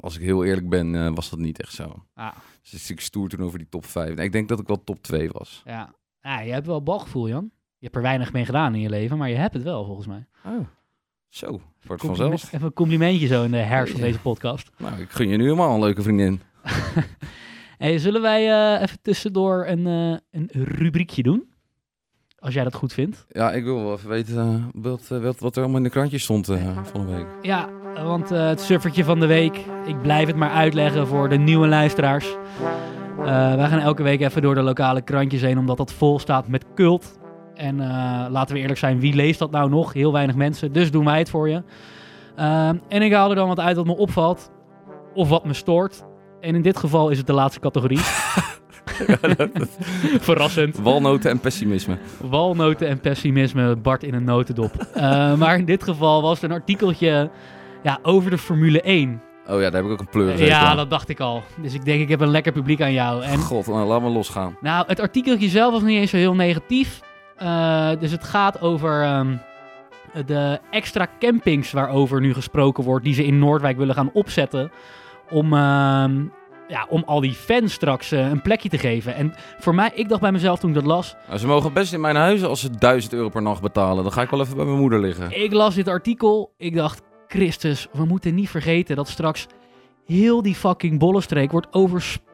[0.00, 2.04] als ik heel eerlijk ben, eh, was dat niet echt zo.
[2.14, 2.32] Ah.
[2.70, 4.14] Dus ik stoer toen over die top vijf.
[4.14, 5.62] Nee, ik denk dat ik wel top twee was.
[5.64, 5.94] Ja.
[6.20, 7.50] ja, je hebt wel balgevoel, Jan.
[7.78, 10.06] Je hebt er weinig mee gedaan in je leven, maar je hebt het wel, volgens
[10.06, 10.26] mij.
[10.44, 10.66] Oh,
[11.30, 11.60] zo.
[11.86, 12.52] Wordt vanzelf.
[12.52, 14.70] Even een complimentje zo in de herfst van deze podcast.
[14.78, 16.40] Nou, ik gun je nu helemaal een leuke vriendin.
[17.80, 21.48] Hey, zullen wij eh, even tussendoor een, eh, een rubriekje doen?
[22.38, 23.26] Als jij dat goed vindt.
[23.28, 26.22] Ja, ik wil wel even weten eh, wat, wat, wat er allemaal in de krantjes
[26.22, 26.46] stond
[26.82, 27.26] van de week.
[27.42, 29.56] Ja, want het suffertje van de week.
[29.86, 32.26] Ik blijf het maar uitleggen voor de nieuwe luisteraars.
[33.24, 36.64] Wij gaan elke week even door de lokale krantjes heen, omdat dat vol staat met
[36.74, 37.19] cult.
[37.60, 39.92] En eh, laten we eerlijk zijn, wie leest dat nou nog?
[39.92, 41.62] Heel weinig mensen, dus doen wij het voor je.
[42.36, 44.50] Ehm, en ik haal er dan wat uit wat me opvalt,
[45.14, 46.04] of wat me stoort.
[46.40, 48.00] En in dit geval is het de laatste categorie.
[50.20, 50.78] Verrassend.
[50.78, 51.98] Walnoten en pessimisme.
[52.20, 54.86] Walnoten en pessimisme, Bart in een notendop.
[54.94, 57.30] Eh, maar in dit geval was het een artikeltje
[57.82, 59.22] ja, over de Formule 1.
[59.46, 61.42] Oh ja, daar heb ik ook een pleur Ja, dat dacht ik al.
[61.62, 63.22] Dus ik denk, ik heb een lekker publiek aan jou.
[63.22, 64.56] En God, nou, laat me losgaan.
[64.60, 67.00] nou, het artikeltje zelf was niet eens zo heel negatief.
[67.40, 69.36] Eh, dus het gaat over ehm,
[70.26, 74.70] de extra campings waarover nu gesproken wordt, die ze in Noordwijk willen gaan opzetten.
[75.30, 76.24] Om, ehm,
[76.68, 79.14] ja, om al die fans straks eh, een plekje te geven.
[79.14, 81.92] En voor mij, ik dacht bij mezelf toen ik dat las, Nou, ze mogen best
[81.92, 84.02] in mijn huis als ze 1000 euro per nacht betalen.
[84.02, 85.42] Dan ga ik wel even bij mijn moeder liggen.
[85.42, 86.52] Ik las dit artikel.
[86.56, 89.46] Ik dacht, Christus, we moeten niet vergeten dat straks
[90.06, 92.28] heel die fucking bollenstreek wordt overspoeld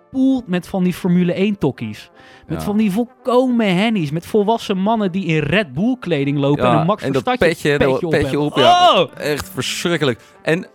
[0.46, 2.10] met van die Formule 1 tokkies.
[2.46, 2.64] Met Ja.
[2.64, 4.10] van die volkomen hennies.
[4.10, 7.22] Met volwassen mannen die in Red Bull kleding lopen Ja, en een Max en dat
[7.22, 8.40] Verstappen petje, dat op petje hebben.
[8.46, 9.00] op, ja.
[9.00, 9.08] Oh!
[9.16, 10.20] Echt verschrikkelijk.
[10.42, 10.66] En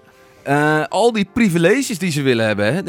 [0.43, 2.73] eh, al die privileges die ze willen hebben.
[2.73, 2.81] Hè?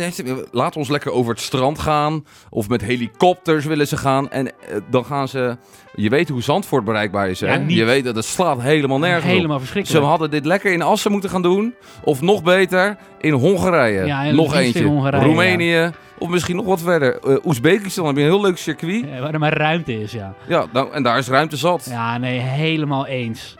[0.50, 2.24] Laat ons lekker over het strand gaan.
[2.50, 4.30] Of met helikopters willen ze gaan.
[4.30, 5.56] En eh, dan gaan ze...
[5.94, 7.40] Je weet hoe Zandvoort bereikbaar is.
[7.40, 7.46] Hè?
[7.54, 7.62] Ja.
[7.66, 9.30] Je weet dat het slaat helemaal nergens op.
[9.30, 10.04] Helemaal Ze verschrikkelijk.
[10.06, 11.74] hadden dit lekker in Assen moeten gaan doen.
[12.04, 14.04] Of nog beter, in Hongarije.
[14.06, 14.84] Ja, nog eentje.
[14.84, 15.90] Hongarije, Roemenië.
[16.18, 17.18] Of misschien nog wat verder.
[17.18, 19.04] Eh Oezbekistan heb je een heel leuk circuit.
[19.12, 20.34] Ja, waar er maar ruimte is, ja.
[20.48, 21.86] Ja, nou, en daar is ruimte zat.
[21.90, 23.54] Ja, nee, helemaal eens.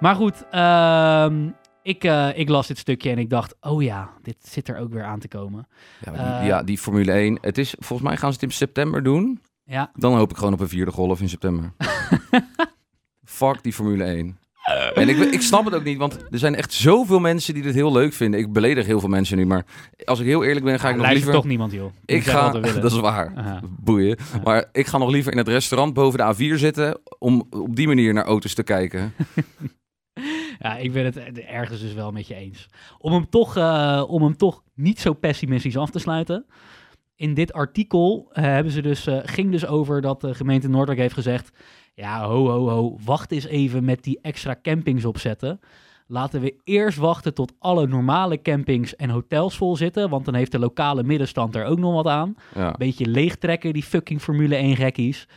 [0.00, 1.34] Maar goed, ehm,
[1.84, 4.92] ik, eh, ik las dit stukje en ik dacht, oh ja, dit zit er ook
[4.92, 5.66] weer aan te komen.
[6.04, 7.38] Ja, die, Eh, ja, die Formule 1.
[7.40, 9.40] Het is, volgens mij gaan ze het in september doen.
[9.64, 11.72] Ja, Dan hoop ik gewoon op een vierde golf in september.
[13.24, 14.38] Fuck die Formule 1.
[14.94, 17.74] En ik, ik snap het ook niet, want er zijn echt zoveel mensen die dit
[17.74, 18.40] heel leuk vinden.
[18.40, 19.64] Ik beledig heel veel mensen nu, maar
[20.04, 21.32] als ik heel eerlijk ben, ga ik nog liever...
[21.32, 21.92] toch niemand, joh.
[22.04, 23.60] Ik ga, dat is waar, Aha.
[23.80, 24.18] boeien.
[24.44, 27.86] Maar ik ga nog liever in het restaurant boven de A4 zitten om op die
[27.86, 29.12] manier naar auto's te kijken.
[30.58, 32.66] Ja, ik ben het er- ergens dus wel met je eens.
[32.98, 36.46] Om hem toch, eh, om hem toch niet zo pessimistisch af te sluiten.
[37.16, 40.98] In dit artikel eh, hebben ze dus, eh, ging dus over dat de gemeente Noordwijk
[40.98, 41.50] heeft gezegd...
[41.96, 45.60] Ja, ho, ho, ho, wacht eens even met die extra campings opzetten.
[46.06, 50.08] Laten we eerst wachten tot alle normale campings en hotels vol zitten.
[50.10, 52.34] Want dan heeft de lokale middenstand er ook nog wat aan.
[52.54, 52.74] Ja.
[52.78, 55.28] Beetje leegtrekken, die fucking Formule 1 gekkies.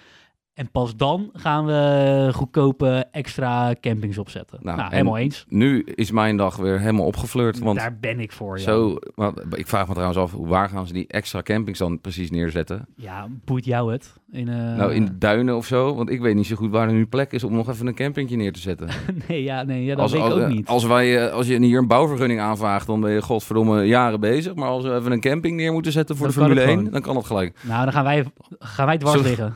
[0.58, 4.60] En pas dan gaan we goedkope extra campings opzetten.
[4.62, 5.46] Nou, Nou, helemaal eens.
[5.50, 8.64] Nu is mijn dag weer helemaal opgeflirt, want Daar ben ik voor, ja.
[8.64, 8.96] zo...
[9.16, 12.86] maar ik vraag me trouwens af, waar gaan ze die extra campings dan precies neerzetten?
[12.96, 14.14] Ja, boeit jou het?
[14.32, 15.96] In, eh, Nou, in de duinen of zo?
[15.96, 17.96] Want ik weet niet zo goed waar er nu plek is om nog even een
[17.96, 18.88] campingje neer te zetten.
[19.28, 20.68] nee, ja, nee, ja, dat als, weet ik als, ook niet.
[20.68, 24.56] Als, wij, eh, als je hier een bouwvergunning aanvraagt, dan ben je godverdomme jaren bezig.
[24.56, 26.92] Maar als we even een camping neer moeten zetten voor Dan de Formule 1, gewoon.
[26.92, 27.60] dan kan dat gelijk.
[27.62, 28.26] Nou, dan gaan wij,
[28.60, 29.56] gaan wij dwars Zo- liggen.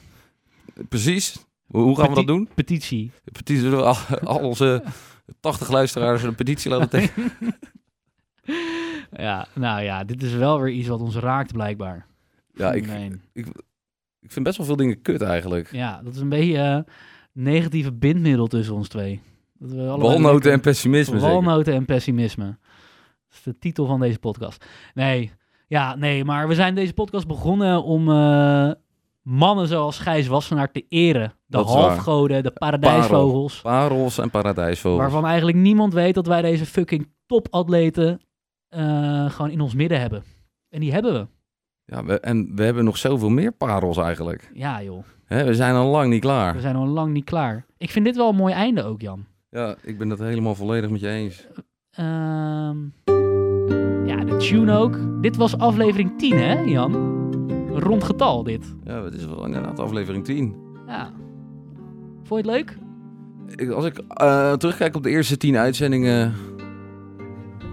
[0.90, 1.46] Precies.
[1.68, 2.50] Hoe, hoe gaan we dat doen?
[2.56, 3.12] Petitie.
[3.32, 4.84] Petitie, al, al onze
[5.40, 7.32] 80 luisteraars een petitie laten tekenen?
[9.12, 12.06] Ja, nou ja, dit is wel weer iets wat ons raakt blijkbaar.
[12.54, 12.86] Ja, ik,
[14.20, 15.72] ik vind best wel veel dingen kut eigenlijk.
[15.72, 16.94] Ja, dat is een beetje eh,
[17.32, 19.22] negatieve bindmiddel tussen ons twee.
[19.54, 21.34] Dat we Walnoten lekker- en pessimisme zeker.
[21.34, 22.46] Walnoten en pessimisme.
[22.46, 24.66] Dat is de titel van deze podcast.
[24.94, 25.32] Nee,
[25.68, 28.72] ja, nee, maar we zijn deze podcast begonnen om eh,
[29.22, 31.30] mannen zoals Gijs Wassenaar te eren.
[31.30, 33.62] De Dat halfgoden, de paradijsvogels.
[33.62, 35.02] Parels en paradijsvogels.
[35.02, 38.22] Waarvan eigenlijk niemand weet dat wij deze fucking topatleten
[38.70, 40.24] eh gewoon in ons midden hebben.
[40.70, 41.28] En die hebben we.
[41.86, 44.52] Ja, we, en we hebben nog zoveel meer parels eigenlijk.
[44.54, 45.04] Ja, joh.
[45.26, 46.54] Hè, we zijn al lang niet klaar.
[46.54, 47.66] We zijn al lang niet klaar.
[47.78, 49.26] Ik vind dit wel een mooi einde ook, Jan.
[49.50, 51.48] Ja, ik ben het helemaal volledig met je eens.
[51.92, 52.78] Ehm,
[54.06, 55.22] ja, de tune ook.
[55.22, 57.21] Dit was aflevering 10, hè, Jan?
[57.74, 58.76] Rond getal, dit.
[58.84, 60.56] Ja, het is wel inderdaad aflevering 10.
[60.88, 61.12] Ja.
[62.24, 62.78] Vond je het leuk?
[63.56, 66.34] Ik, als ik eh, terugkijk op de eerste 10 uitzendingen,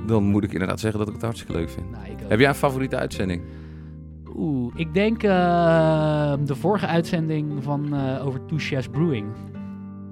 [0.07, 1.90] dan moet ik inderdaad zeggen dat ik het hartstikke leuk vind.
[1.90, 2.03] Nou.
[2.28, 3.42] Heb jij een favoriete uitzending?
[4.36, 9.26] Oeh, ik denk eh, de vorige uitzending van eh, over Two Chefs Brewing.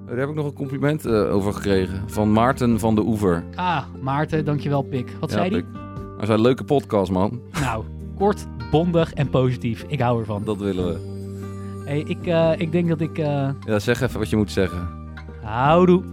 [0.05, 2.03] Daar heb ik nog een compliment over gekregen.
[2.09, 3.43] Van Maarten van de Oever.
[3.55, 5.11] Ah, Maarten, dankjewel Pik.
[5.19, 5.65] Wat zei hij?
[6.17, 7.41] Hij zei, leuke podcast man.
[7.61, 7.85] Nou,
[8.17, 9.85] kort, bondig en positief.
[9.87, 10.43] Ik hou ervan.
[10.43, 11.15] Dat willen we.
[11.85, 13.17] Hey, ik, eh, ik denk dat ik...
[13.17, 14.87] eh Ja, zeg even wat je moet zeggen.
[15.41, 16.03] houdoe.